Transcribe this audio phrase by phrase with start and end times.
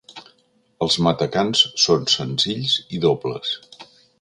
[0.85, 3.57] Els matacans són senzills i dobles.